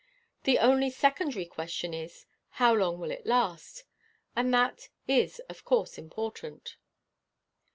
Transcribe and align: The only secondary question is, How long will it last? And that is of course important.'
The 0.45 0.57
only 0.57 0.89
secondary 0.89 1.45
question 1.45 1.93
is, 1.93 2.25
How 2.53 2.73
long 2.73 2.99
will 2.99 3.11
it 3.11 3.27
last? 3.27 3.83
And 4.35 4.51
that 4.51 4.89
is 5.07 5.37
of 5.47 5.63
course 5.63 5.99
important.' 5.99 6.75